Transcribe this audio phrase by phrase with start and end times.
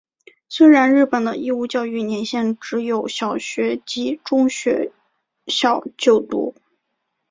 [0.49, 4.91] 虽然日本的义务教育年限只有小学及中学
[5.45, 6.55] 校就读。